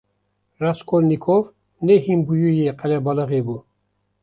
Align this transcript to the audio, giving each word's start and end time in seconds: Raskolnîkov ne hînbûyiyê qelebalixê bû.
Raskolnîkov 0.63 1.43
ne 1.85 1.95
hînbûyiyê 2.05 2.71
qelebalixê 2.79 3.41
bû. 3.45 3.57